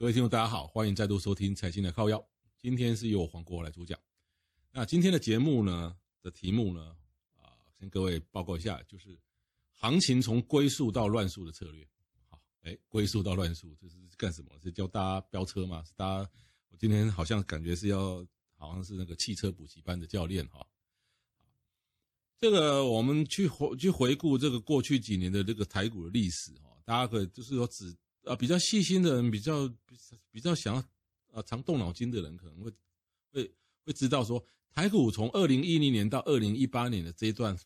[0.00, 2.16] 各位听众，大家好，欢迎再度收听《财经的靠腰》。
[2.56, 4.00] 今天是由我黄国来主讲。
[4.72, 6.96] 那今天的节目呢的题目呢，
[7.36, 9.20] 啊，跟各位报告一下，就是
[9.72, 11.86] 行情从龟速到乱速的策略。
[12.30, 14.50] 好，哎，龟速到乱速，这是干什么？
[14.62, 15.84] 是教大家飙车吗？
[15.86, 16.30] 是大家？
[16.70, 20.66] 我今天好像感觉是要，好像是那个汽车补习班的教练哈。
[22.38, 27.94] 这个我们去回去回顾这个过去几年的这个台股的历史哈，大家可以就是说只。
[28.24, 29.66] 啊，比较细心的人，比较
[30.30, 30.80] 比较想要
[31.32, 32.72] 啊常动脑筋的人，可能会
[33.32, 33.50] 会
[33.84, 37.58] 会知道说，台股从二零一零年到二零一八年的这一段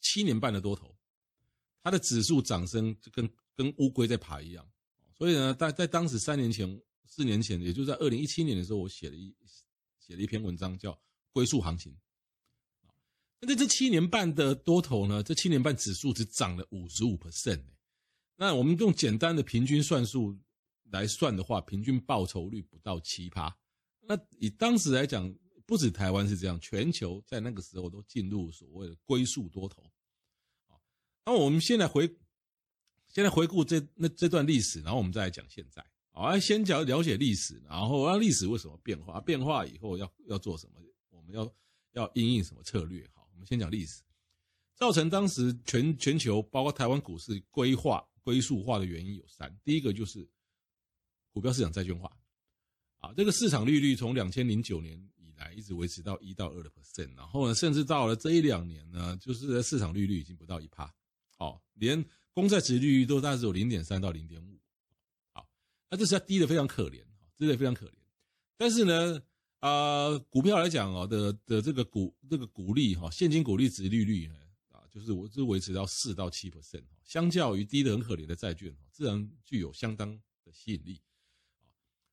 [0.00, 0.96] 七年半的多头，
[1.82, 4.68] 它的指数涨升就跟跟乌龟在爬一样。
[5.12, 9.34] 所以呢，在在当时三年前、四年前，也就在二零一七年的时候，我写了一
[9.98, 10.92] 写了一篇文章，叫
[11.32, 11.92] 《龟速行情》。
[13.40, 17.62] 那在这七年半的多头呢，这七年半指数只涨了五十五 percent。
[18.36, 20.38] 那我们用简单的平均算术
[20.90, 23.56] 来算的话，平均报酬率不到七趴。
[24.00, 25.32] 那以当时来讲，
[25.66, 29.82] 不止台湾是这样，全球在那个时候都进入所谓的龟速多头。
[31.24, 32.06] 那我们现在回，
[33.08, 35.84] 现在回顾这那这段历史，然后我们再来讲现在。
[36.10, 41.50] 好，先讲了解历史，然后让历史为什么变化，变化以后要要做什么，我们要
[41.92, 43.08] 要应应什么策略。
[43.14, 44.02] 好，我们先讲历史，
[44.74, 48.04] 造成当时全全球包括台湾股市规划。
[48.22, 50.28] 龟速化的原因有三，第一个就是
[51.32, 52.10] 股票市场债券化，
[52.98, 60.92] 啊，这个市场利率从两千零九年以来一直维持到一到二的 percent，然后呢，甚至到了这一两年呢，就是市场利率已经不到一趴，
[61.38, 64.60] 哦，连公债殖利率都大致有零点三到零点五，
[65.32, 65.48] 好，
[65.90, 67.02] 那这是要低的非常可怜，
[67.36, 67.94] 低的非常可怜，
[68.56, 69.22] 但是呢，
[69.60, 74.34] 啊，股票来讲哦的的这个股这个股利哈，现金股利殖利率啊。
[74.92, 81.00] 就是我是维持到四到七 percent，相较于低的很可怜的债券，自然具有相当的吸引力。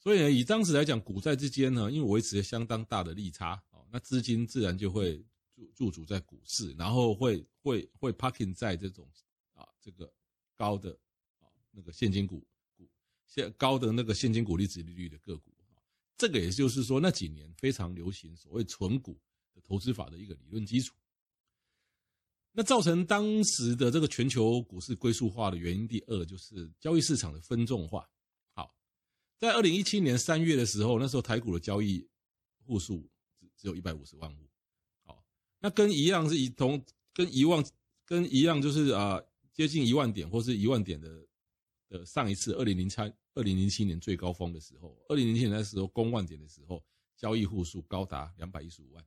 [0.00, 5.22] 所以呢，以当时来讲，股债之间呢，因为维持了相当大的利差哦，那资金自然就会
[5.54, 9.08] 驻驻足在股市，然后会会会 parking 在这种
[9.54, 10.12] 啊这个
[10.56, 10.90] 高的
[11.38, 12.44] 啊那个现金股
[12.76, 12.88] 股
[13.26, 15.52] 现高的那个现金股利殖利率的个股。
[16.16, 19.18] 这个也就是说，那几年非常流行所谓存股
[19.54, 20.94] 的投资法的一个理论基础。
[22.52, 28.06] 那造成当时的这个全球股市龟速化的原因，第二就是交易市场的分众化。
[29.40, 32.06] 在二零一七年三月的时候，那时候台股的交易
[32.66, 33.08] 户数
[33.38, 34.46] 只只有一百五十万户。
[35.02, 35.24] 好，
[35.58, 36.84] 那跟一样是以同
[37.14, 37.64] 跟一万
[38.04, 39.18] 跟一样就是啊
[39.50, 41.26] 接近一万点或是一万点的
[41.88, 42.96] 的上一次二零零七
[43.32, 46.84] 二零零七年最高峰的时候，二零零七年的时候攻万点的时候，
[47.16, 49.02] 交易户数高达两百一十五万。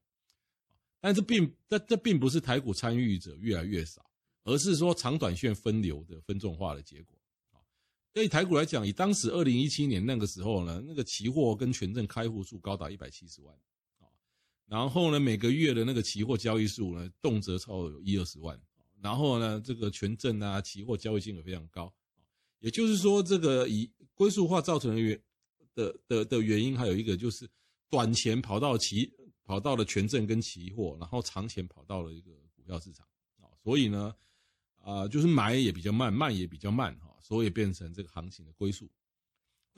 [1.00, 4.04] 但这并这这并不是台股参与者越来越少，
[4.46, 7.16] 而是说长短线分流的分众化的结果。
[8.14, 13.54] 对台股来讲，以当时二零一七年那个时候呢，那个期货跟权证开户数高达一百七十万，
[14.68, 18.58] 然后呢，每个月的那个期货交易数呢，动辄超有一二十万，
[19.02, 21.94] 然后呢，这个权证啊，期货交易金额非常高，
[22.60, 25.20] 也就是说，这个以归宿化造成的原
[25.74, 27.50] 的的的原因，还有一个就是
[27.90, 29.12] 短钱跑到期。
[29.46, 33.06] 跑到了权证跟期货，然后长钱跑到了一个股票市场
[33.42, 34.16] 啊，所以呢，
[34.82, 38.88] 啊，就是买也比较慢，卖也比较慢哈，所以变成这个行情的归宿。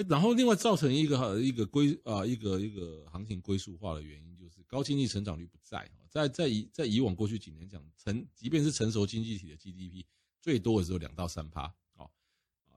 [0.10, 10.04] 然后另外造成一个一个归啊一个一个行情归宿化的原因，就是高经济成长率不在，在在以在以往过去几年讲成，即便是成熟经济体的 GDP
[10.42, 12.10] 最多的时候两到三趴啊，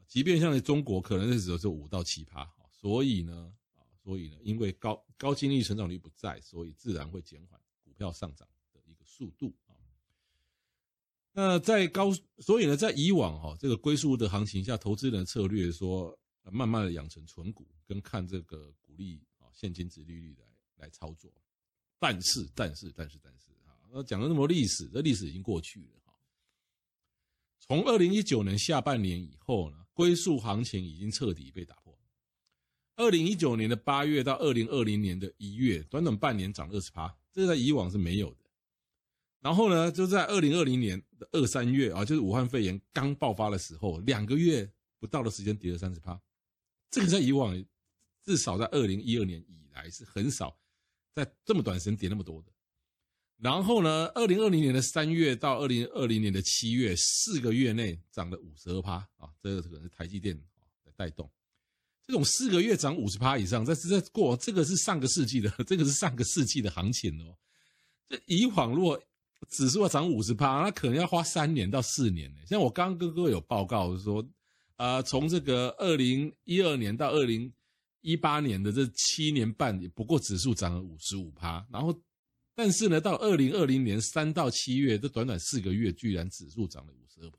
[0.07, 3.83] 即便像中国可能那时候是五到七趴，所以呢啊。
[4.01, 9.53] 所以呢，因为高高经济成长率不在，所以自然会减缓股票上涨的一个速度。
[11.41, 16.13] 那在高，所以呢，在以往哈这个龟速的行情下，投资人策略说，
[16.51, 20.45] 慢慢的养成存股跟看这个股利啊现金殖利率来
[20.79, 21.33] 来操作。
[21.97, 26.13] 但是，但是，但是，但是啊，那讲了那么多历史，这历史已经过去了哈。
[27.61, 31.97] 从二零一九年下半年以后呢，龟速行情已经彻底被打破。
[32.97, 38.48] 二零一九年的八月到二零二零年的一月，短短半年涨二十趴，这在以往是没有的。
[39.41, 44.69] 然后呢，就在二零二零年的二三月啊，就是武汉肺炎刚爆发的时候，两个月
[44.99, 46.21] 不到的时间跌了三十趴，
[46.91, 47.65] 这个在以往
[48.25, 50.59] 至少在二零一二年以来是很少
[51.15, 52.53] 在这么短时间跌那么多的。
[53.37, 60.37] 然后呢，二零二零年的三月到二零二零年的七月，四个月内涨了五十二趴啊，这个可能是台积电
[60.85, 61.31] 的带动。
[62.05, 67.39] 这种四个月涨五十趴以上，这是在过这个是上个世纪的，这个是上个世纪的行情哦。
[68.09, 69.01] 这以往如果
[69.49, 72.41] 指数要涨五十趴，那可能要花三年到四年呢。
[72.47, 74.27] 像我刚刚哥哥有报告说，
[74.77, 77.53] 呃，从这个二零一二年到二零
[78.01, 81.99] 一八年的这七年半，也不过指数涨了五十五趴，然后。
[82.61, 87.31] 但是呢，到二零二零年三到七月这短短四个月，居然指数涨了五十二%。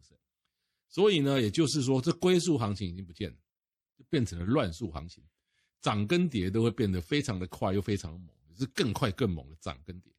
[0.88, 3.36] 所以呢，也就是说，这龟速行情已经不见了，
[3.98, 5.22] 就变成了乱数行情，
[5.82, 10.10] 涨跟跌都会变得非常的快，又非常猛，是更快更猛的涨跟跌。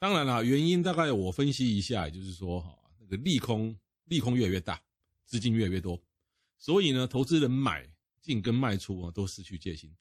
[0.00, 4.80] 当然了，原因大概我分析一下，就是说，哈，那个利空利空越来越大，
[5.26, 6.02] 资金越来越多，
[6.58, 7.86] 所以呢，投资人买
[8.22, 9.94] 进跟卖出啊，都失去戒心。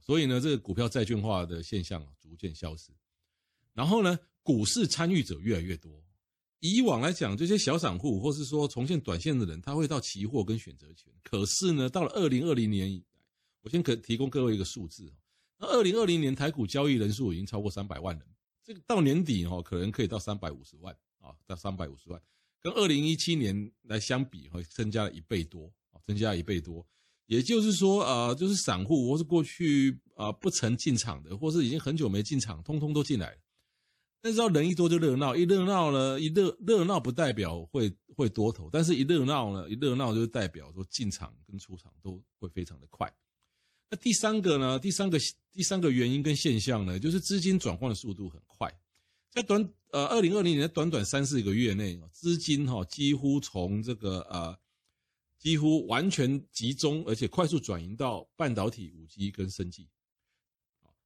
[0.00, 2.90] 所以呢，这个股票债券化的现象逐渐消失，
[3.74, 6.02] 然后呢，股市参与者越来越多。
[6.60, 11.12] 以往来讲，这些小散户或是说从现短线的人，他会到期货跟选择权。
[11.22, 13.04] 可是呢，到了二零二零年以来，
[13.60, 15.12] 我先可提供各位一个数字，
[15.58, 18.26] 那二零二零年台股交易人数已经超过三百万人，
[18.64, 22.20] 这个到年底哈，可能可以到三百五十万啊，到三百五十万，
[22.62, 26.84] 跟二零一七年来相比，会增加了一倍多啊，增加了一倍多。
[27.26, 33.38] 也就是说，呃，就是散户或是过去啊、不曾进场的，或是已经很久没进场，通通都进来了。
[34.22, 43.12] 但是要人一多就热闹，一热闹呢，一热热闹不代表会会多头，但是一热闹呢，一热闹就代表说进场跟出场都会非常的快。
[43.94, 45.16] 那第三个呢，第三个
[45.52, 48.68] 第三个原因跟现象呢，就是资金转换的速度很快，
[49.30, 54.58] 在短呃二零二零年的短短三四个月内，资金哈、哦、几乎从这个呃。
[55.36, 59.86] 几乎完全集中，而且快速转移到半导体、五 G 跟生技。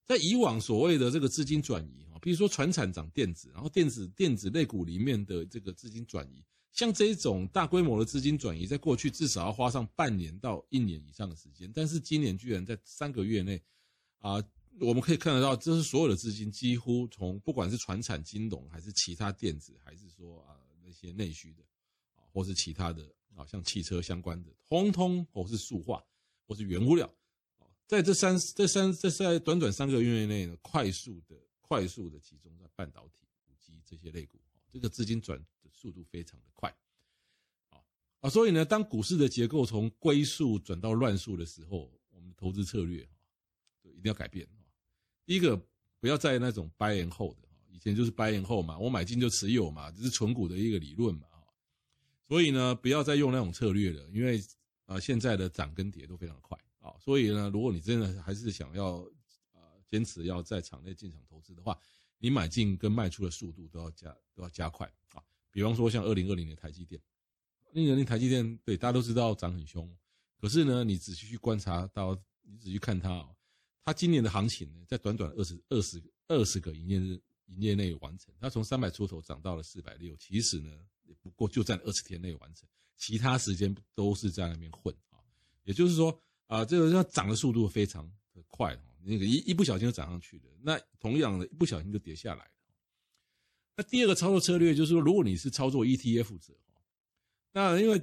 [0.06, 13.62] 在以往所谓的这个资金转移啊，比如说传产涨电子，然后电子电子类股里面的这个资金转移，像这种大规模的资金转移，在过去至少要花上半年到一年以上的时间，但是今年居然在三个月内，
[14.18, 14.42] 啊，
[14.80, 21.62] 我们可以看得到，这是所有的资金几乎从不管是传产、金融，还是其他电子，还是说啊那些内需的，
[22.14, 23.08] 啊，或是其他的。
[23.36, 26.02] 啊，像汽车相关的，通通或是塑化，
[26.44, 27.08] 或是原物料，
[27.86, 36.68] 在这三、这三、这在短短三个月内呢，快速的、快速的集中在半导体、五 G 这些类股，这个资金转的速度非常的快，
[37.70, 37.80] 啊
[38.20, 43.08] 啊，所以呢，当股市的结构从龟速转到乱数的时候，我们的投资策略，
[43.82, 44.48] 一定要改变。
[45.24, 45.56] 第一个，
[46.00, 51.26] 不要再那种 buy and hold 的，以前就是 buy and hold 嘛，我买进就持有嘛，这是存股的一个理论嘛。
[52.26, 54.38] 所以呢，不要再用那种策略了，因为
[54.84, 56.94] 啊、现在的涨跟跌都非常快啊。
[56.98, 59.06] 所以呢，如果你真的还是想要
[59.90, 61.78] 坚持要在场内进场投资的话，
[62.18, 65.22] 你买进跟卖出的速度都要加都要加快啊。
[65.50, 67.00] 比方说像二零二零年台积电，
[67.66, 69.88] 二零二零台积电对大家都知道涨很凶，
[70.40, 73.34] 可是呢，你仔细去观察到，你仔细看它哦，
[73.84, 80.70] 它今年的行情呢，在短短二十二十二十个营业日营业内完成，它从三百出头涨到了四百六，其实呢。
[81.08, 82.68] 也不过就在二十天内完成，
[82.98, 85.16] 其他时间都是在那边混啊。
[85.64, 92.50] 也就是说啊，这个要涨的速度非常的快，那个一一不小心就涨上去的，那同样的一不小心就跌下来了。
[93.76, 96.52] 那第二个操作策略就是说，如果你是操作 ETF 者，
[97.52, 98.02] 那因为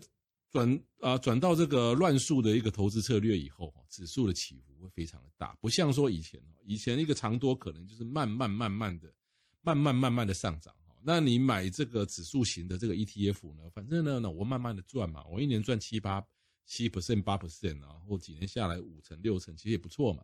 [0.49, 9.13] 转啊转到这个乱数的一个投资策略以后，指数的起伏会非常的大，不像说以前哦，以前一个长多可能就是慢慢慢慢的、
[9.61, 10.73] 慢慢慢慢的上涨。
[11.07, 13.69] 那你买这个指数型的这个 ETF 呢？
[13.69, 16.25] 反正呢，那我慢慢的赚嘛，我一年赚七八
[16.65, 20.23] 七 percent 八 percent 啊，或几年下来五成六成，其实也不错嘛。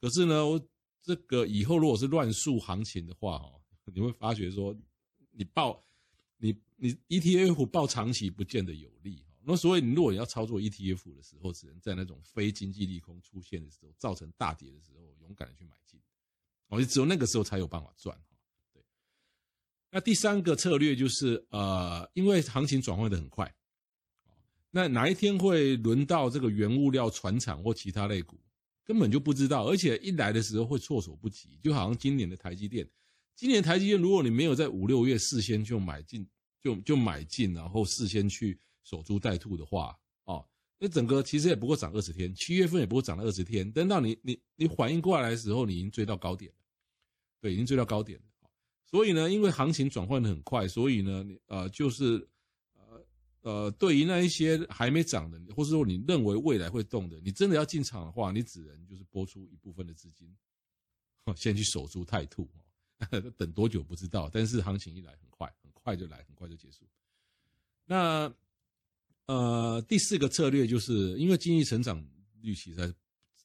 [0.00, 0.68] 可是呢，我
[1.02, 3.60] 这个以后如果是乱数行情的话，哦，
[3.94, 4.76] 你会发觉说，
[5.32, 5.82] 你报
[6.36, 9.24] 你你 ETF 报长期不见得有利。
[9.42, 15.98] 那所以你如果要操作 ETF 的时候，只能在那种非经济利空出现的时候，造成大跌的时候，勇敢的去买进。
[16.66, 18.14] 哦，就只有那个时候才有办法赚
[18.74, 18.82] 对。
[19.90, 23.50] 那第三个策略就是，呃，因为行情转换的很快，
[24.70, 28.38] 那哪一天会轮到这个原物料、船厂或其他类股，
[28.88, 32.88] 根本就不知道，而且一来的时候会措手不及，就好像今年的台积电，
[33.36, 36.26] 今年台积电，如果你没有在五六月事先就买进，
[36.58, 40.42] 就就买进，然后事先去守株待兔的话，哦，
[40.78, 46.56] 那整个其实也不过涨二十天，七月份也不过涨了二十天，等到你你你反应过来的时候，你已经追到高点了，
[47.42, 48.24] 对，已经追到高点了。
[48.86, 52.26] 所以呢，因为行情转换的很快，所以呢，呃，就是
[53.42, 60.36] 呃，对于那一些还没涨的，或是说你认为未来会动的，你真的要进场的话，你只能就是拨出一部分的资金，
[61.36, 62.48] 先去守株待兔，
[63.38, 66.84] 等多久不知道，但是行情一来很快，很快就来，很快就结束。
[67.86, 68.32] 那
[69.26, 72.04] 呃，第四个策略就是因为经济成长
[72.40, 72.94] 率其实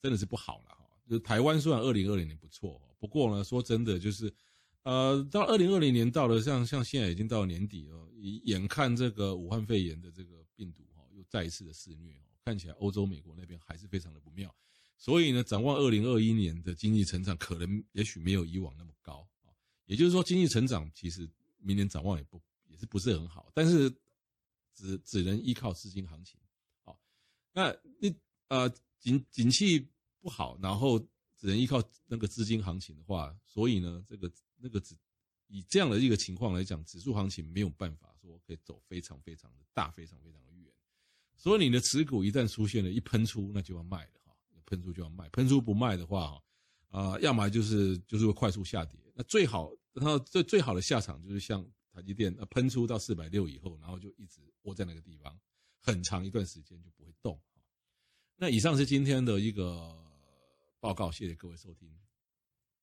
[0.01, 0.85] 真的是不好了哈。
[1.07, 4.33] 就台湾虽然二零二零年不错，不过呢，说真的就是。
[4.83, 8.09] 呃，到二零二零年到了，像像现在已经到了年底了，
[8.43, 14.53] 眼看这个武汉肺炎的这个病毒哈，又再一次的肆虐哦，看起来欧洲、美国那边还是非常的不妙。
[14.97, 19.55] 所以呢，展望二零二一年的经济成长，可能也许没有以往那么高啊。
[19.85, 23.89] 也就是说，经济成长其实明年展望也不也是不是很好，但是
[24.75, 26.37] 只只能依靠资金行情。
[26.83, 26.99] 好，
[27.53, 28.13] 那你
[28.49, 29.87] 呃景景气
[30.19, 30.99] 不好，然后
[31.37, 34.29] 只能依靠那个资金行情的话，所以呢，这个。
[34.63, 34.95] 那个指
[35.47, 40.73] 以这样的一个情况来讲，指数行情没有办法说可以走非常非常的大，非常非常的远。
[41.35, 44.33] 所以你的持股一旦出现了一喷出，那就要卖了哈，
[44.65, 46.43] 喷出就要卖，喷出不卖的话哈，
[46.89, 48.97] 啊，要么就是就是会快速下跌。
[49.13, 55.37] 那最好，然后最最好的下场就是像台积电，啊喷出到四百六以后，然后就一直窝在那个地方，
[55.81, 57.39] 很长一段时间就不会动。
[58.37, 59.95] 那以上是今天的一个
[60.79, 61.95] 报告，谢谢各位收听。